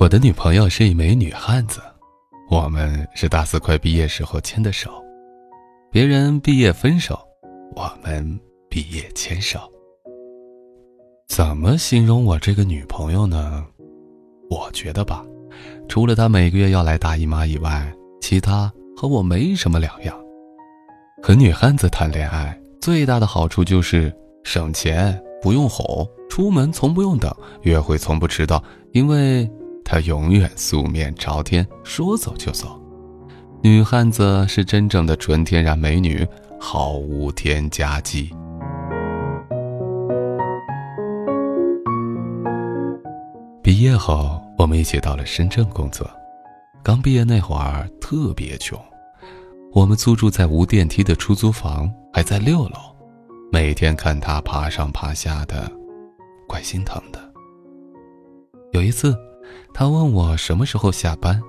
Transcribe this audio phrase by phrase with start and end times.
[0.00, 1.78] 我的女朋友是一枚女汉子，
[2.48, 4.90] 我们是大四快毕业时候牵的手，
[5.92, 7.20] 别人毕业分手，
[7.76, 8.40] 我们
[8.70, 9.60] 毕业牵手。
[11.28, 13.62] 怎么形容我这个女朋友呢？
[14.48, 15.22] 我觉得吧，
[15.86, 20.18] 除了她每个月要来大姨妈以外，其他和我没什么两样。
[21.22, 24.10] 和女汉子谈恋爱最大的好处就是
[24.44, 27.30] 省钱，不用哄，出门从不用等，
[27.64, 29.46] 约会从不迟到，因为。
[29.90, 32.80] 她永远素面朝天，说走就走。
[33.60, 36.24] 女汉子是真正的纯天然美女，
[36.60, 38.30] 毫无添加剂。
[43.64, 46.08] 毕业后，我们一起到了深圳工作。
[46.84, 48.78] 刚毕业那会儿特别穷，
[49.72, 52.76] 我们租住在无电梯的出租房，还在六楼，
[53.50, 55.68] 每天看她爬上爬下的，
[56.46, 57.18] 怪心疼的。
[58.70, 59.18] 有一次。
[59.72, 61.40] 他问我什么时候下班，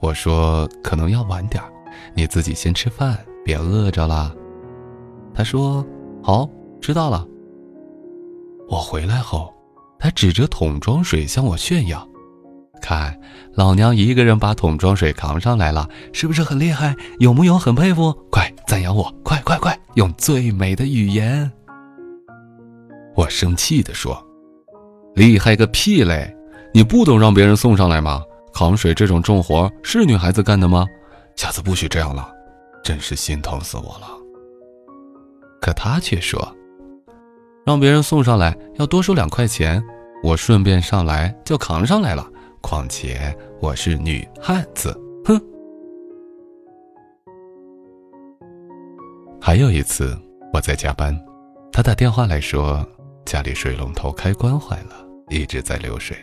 [0.00, 1.70] 我说可能要晚点儿
[2.14, 4.34] 你自己先吃饭，别饿着了。
[5.34, 5.84] 他说
[6.22, 6.48] 好，
[6.80, 7.26] 知道了。
[8.68, 9.52] 我回来后，
[9.98, 12.08] 他指着桶装水向我炫耀，
[12.80, 13.18] 看
[13.52, 16.94] 老娘一个人把桶装水扛上来了，是不是很厉害？
[17.18, 18.12] 有木有很佩服？
[18.30, 21.50] 快赞扬我，快快快，用最美的语言。
[23.16, 24.20] 我生气地说
[25.14, 26.34] ：“厉害个屁嘞！”
[26.74, 28.20] 你不懂让别人送上来吗？
[28.52, 30.84] 扛水这种重活是女孩子干的吗？
[31.36, 32.34] 下次不许这样了，
[32.82, 34.08] 真是心疼死我了。
[35.60, 36.52] 可他却说，
[37.64, 39.80] 让别人送上来要多收两块钱，
[40.24, 42.28] 我顺便上来就扛上来了。
[42.60, 44.92] 况且我是女汉子，
[45.24, 45.40] 哼。
[49.40, 50.18] 还有一次
[50.52, 51.16] 我在加班，
[51.70, 52.84] 他打电话来说
[53.24, 56.16] 家里水龙头开关坏了，一直在流水。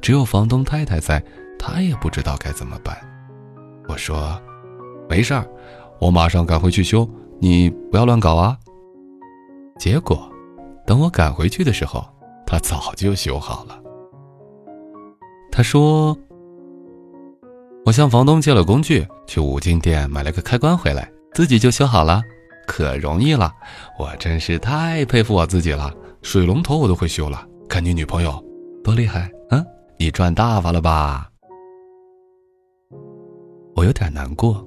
[0.00, 1.22] 只有房东太太在，
[1.58, 2.96] 她也不知道该怎么办。
[3.88, 4.40] 我说
[5.08, 5.46] ：“没事儿，
[6.00, 7.08] 我马上赶回去修，
[7.40, 8.56] 你不要乱搞啊。”
[9.78, 10.30] 结果，
[10.86, 12.04] 等我赶回去的时候，
[12.46, 13.80] 他早就修好了。
[15.50, 16.16] 他说
[17.86, 22.22] ：“我向房东借了工具，去五金店买了个开关回来，自己就修好了，
[22.66, 23.52] 可容易了。
[23.98, 27.46] 我真是太佩服我自己了，水龙头我都会修了。
[27.68, 28.42] 看你女朋友
[28.84, 29.64] 多厉害，嗯。”
[30.00, 31.28] 你赚大发了吧？
[33.74, 34.64] 我有点难过。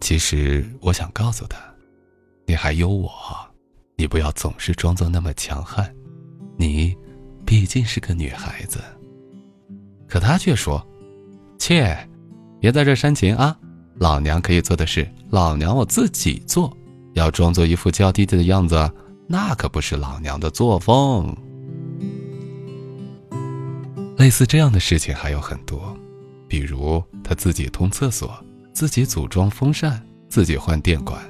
[0.00, 1.58] 其实我想告诉他，
[2.46, 3.10] 你还有我，
[3.96, 5.94] 你不要总是装作那么强悍。
[6.56, 6.96] 你
[7.44, 8.80] 毕竟是个女孩子。
[10.08, 10.82] 可他却说
[11.60, 11.94] ：“切，
[12.58, 13.54] 别在这煽情啊！
[13.96, 16.74] 老娘可以做的事，老娘我自己做。
[17.12, 18.90] 要装作一副娇滴滴的样子，
[19.28, 21.36] 那可不是老娘的作风。”
[24.22, 25.98] 类似这样的事情还有很多，
[26.46, 28.32] 比如他自己通厕所，
[28.72, 31.20] 自己组装风扇，自己换电管。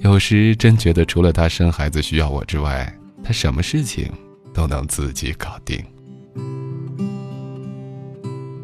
[0.00, 4.12] 有时真觉得除了他生孩子需要我之外，他什么事情
[4.52, 5.80] 都能自己搞定。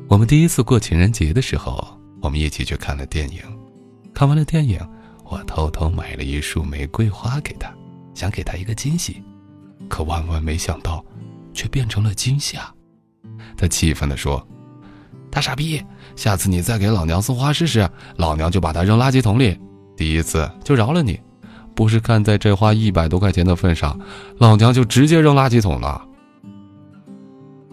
[0.09, 1.87] 我们第一次过情人节的时候，
[2.21, 3.41] 我们一起去看了电影。
[4.13, 4.81] 看完了电影，
[5.25, 7.73] 我偷偷买了一束玫瑰花给他，
[8.13, 9.23] 想给他一个惊喜，
[9.89, 11.05] 可万万没想到，
[11.55, 12.75] 却变成了惊吓。
[13.61, 14.43] 他气愤地说
[15.31, 15.85] ：“大傻逼，
[16.17, 19.55] 下次你再给老娘送花试试，老娘就把它扔垃圾桶里。
[19.95, 21.21] 第一次就饶了你，
[21.75, 24.01] 不是看在这花一百多块钱的份上，
[24.39, 26.03] 老娘就直接扔垃圾桶了。”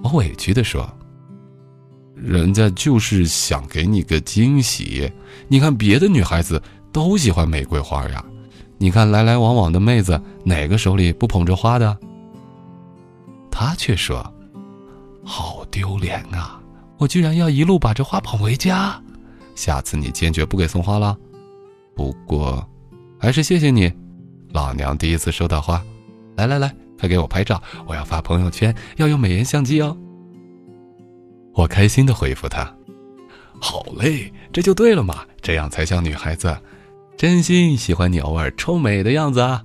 [0.04, 0.86] 我委屈地说
[2.14, 5.10] ：“人家就是想给你个惊喜，
[5.48, 6.62] 你看别的女孩子
[6.92, 8.22] 都喜欢玫瑰花呀，
[8.78, 11.98] 你看来来往往的妹子哪个手里不捧着花的？”
[13.50, 14.34] 他却说。
[15.28, 16.58] 好丢脸啊！
[16.98, 19.00] 我居然要一路把这花捧回家，
[19.56, 21.18] 下次你坚决不给送花了。
[21.94, 22.66] 不过，
[23.20, 23.92] 还是谢谢你，
[24.54, 25.84] 老娘第一次收到花。
[26.38, 29.96] 来来来，快给我拍照，我要发朋友圈，要用美颜相机哦。
[31.54, 32.74] 我开心的回复他
[33.60, 36.58] ：“好嘞，这就对了嘛，这样才像女孩子，
[37.18, 39.62] 真心喜欢你偶尔臭美的样子啊。”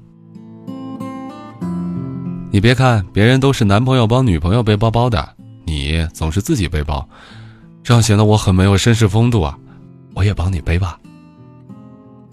[2.50, 5.36] 你别看别人都是男朋友帮女朋友背包包的。
[5.64, 7.08] 你总是自己背包，
[7.82, 9.58] 这样显得我很没有绅士风度啊！
[10.14, 11.00] 我也帮你背吧。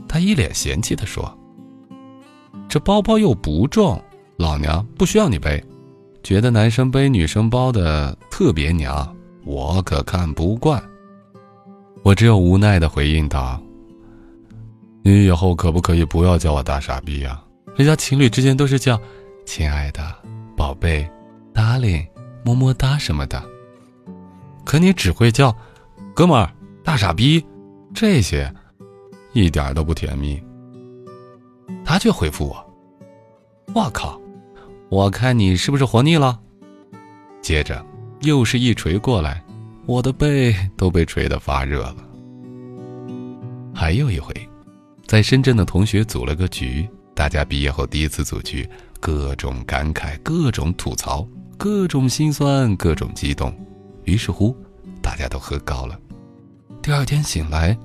[0.07, 1.37] 他一脸嫌弃的说
[2.67, 4.01] ：“这包包又不重，
[4.37, 5.63] 老娘不需要你背。
[6.21, 9.15] 觉得男生背女生包的特别娘，
[9.45, 10.83] 我可看不惯。”
[12.03, 13.61] 我只有无奈的回应道
[15.03, 17.41] ：“你以后可不可以不要叫我大傻逼呀？
[17.75, 18.99] 人家情侣之间都是叫
[19.45, 20.01] 亲爱的、
[20.57, 21.09] 宝贝、
[21.53, 22.05] darling。”
[22.43, 23.43] 么么哒什么的，
[24.65, 25.55] 可你只会叫
[26.15, 26.51] “哥们儿
[26.83, 27.43] ”“大傻逼”
[27.93, 28.53] 这些，
[29.33, 30.41] 一点都不甜蜜。
[31.85, 32.73] 他却回复我
[33.73, 34.19] ：“我靠，
[34.89, 36.39] 我看你是不是活腻了？”
[37.41, 37.83] 接着
[38.21, 39.43] 又是一锤过来，
[39.85, 41.97] 我的背都被锤得发热了。
[43.73, 44.33] 还有一回，
[45.07, 48.69] 在深圳的同学组了个局，大家毕业后第一次组局，
[48.99, 51.27] 各种感慨，各种吐槽，
[51.59, 53.53] 各种心酸，各种激动。
[54.05, 54.55] 于是乎，
[55.01, 55.99] 大家都喝高了。
[56.81, 57.77] 第二天醒来，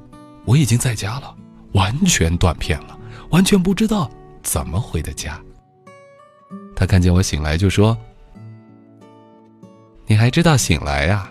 [0.44, 1.35] 我已经在家了，
[1.73, 2.97] 完全断片了，
[3.31, 4.09] 完全不知道
[4.44, 5.43] 怎么回的家。
[6.76, 7.99] 他看见我醒来就说
[10.06, 11.29] ：“你还知道醒来呀？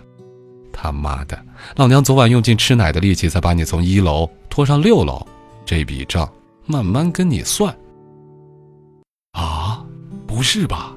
[0.70, 1.42] 他妈的，
[1.76, 5.26] 老娘昨晚用尽吃奶的力气才把你从一楼拖上六楼，
[5.64, 6.30] 这笔账
[6.66, 7.74] 慢慢跟你算。”
[9.32, 9.82] 啊，
[10.26, 10.93] 不是吧？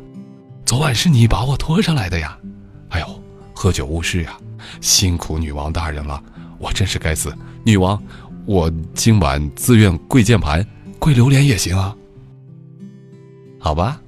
[0.68, 2.38] 昨晚是你把我拖上来的呀？
[2.90, 3.24] 哎呦！
[3.56, 4.38] 喝酒误事呀，
[4.82, 6.22] 辛苦女王大人了，
[6.60, 7.34] 我真是该死。
[7.64, 7.98] 女王，
[8.46, 10.68] 我今晚自愿跪键盘，
[11.00, 11.96] 跪榴莲也行啊。
[13.58, 14.02] 好吧，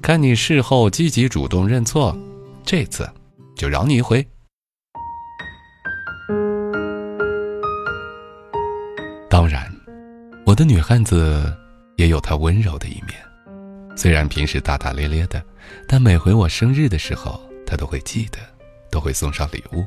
[0.00, 2.16] 看你事后积极主动认错，
[2.64, 3.06] 这次
[3.54, 4.26] 就饶你一回。
[9.28, 9.70] 当然，
[10.46, 11.54] 我的女汉子
[11.98, 13.14] 也有她温柔的一面，
[13.98, 15.42] 虽然平时大大咧咧的，
[15.88, 18.38] 但每回我生日的时候，他都会记得。
[18.90, 19.84] 都会送上礼物，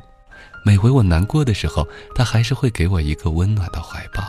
[0.64, 4.22] 每回我难过的时候，他还是会给我一个温暖的怀抱；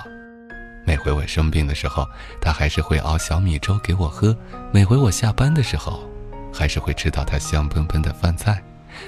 [0.84, 2.08] 每回我生病的时候，
[2.42, 4.34] 他还是会熬小米粥给我喝；
[4.72, 6.10] 每回我下班的时候，
[6.52, 8.56] 还是会吃到他香喷喷的饭菜；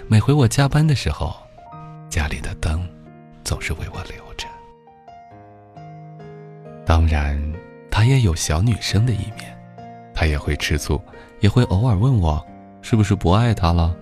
[0.08, 1.36] 每回我加班的时候，
[2.10, 2.88] 家里的灯
[3.44, 4.46] 总是为我留着。
[6.86, 7.42] 当然，
[7.90, 9.55] 他也有小女生的一面，
[10.16, 11.00] 他也会吃醋，
[11.42, 12.44] 也会偶尔问我
[12.82, 13.94] 是不是不爱他了。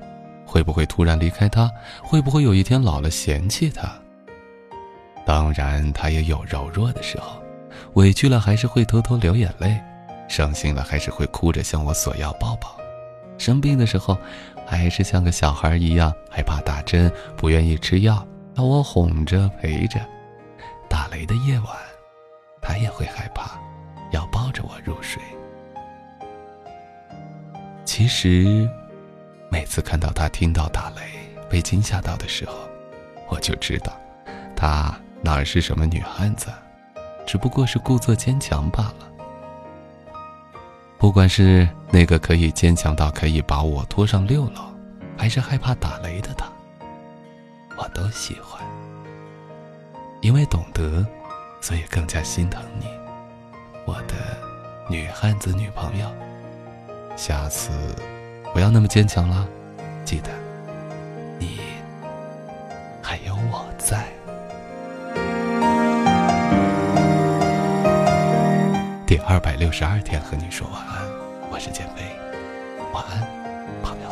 [0.45, 1.71] 会不会突然离开他？
[2.03, 3.91] 会不会有一天老了嫌弃他？
[5.25, 7.41] 当然，他也有柔弱的时候，
[7.93, 9.81] 委屈了还是会偷偷流眼泪，
[10.27, 12.77] 伤心了还是会哭着向我索要抱抱，
[13.39, 14.15] 生病的时候，
[14.67, 18.23] 还是像个小孩一样害怕打针，不愿意吃药，
[18.55, 19.99] 要我哄着陪着。
[20.87, 21.67] 打雷的夜晚，
[22.61, 23.59] 他也会害怕，
[24.11, 25.19] 要抱着我入睡。
[27.85, 28.69] 其实。
[29.49, 31.01] 每次看到他听到打雷
[31.47, 32.55] 被惊吓到的时候，
[33.29, 33.93] 我就知道，
[34.55, 34.91] 他
[35.21, 36.47] 哪是什么女汉子，
[37.23, 39.07] 只不过是故作坚强罢了。
[40.97, 44.73] 不管是那个可以坚强到可以把我拖上六楼，
[45.15, 46.47] 还是害怕打雷的他，
[47.77, 48.59] 我都喜欢。
[50.21, 51.05] 因为懂得，
[51.61, 52.87] 所以更加心疼你，
[53.85, 54.15] 我的
[54.89, 56.11] 女汉子女朋友。
[57.15, 57.69] 下次。
[58.53, 59.47] 不要那么坚强了，
[60.05, 60.29] 记得，
[61.39, 61.59] 你
[63.01, 64.05] 还有我在。
[69.07, 71.03] 第二百六十二天和你说晚安，
[71.51, 72.03] 我是减肥，
[72.93, 73.27] 晚安，
[73.81, 74.02] 朋友。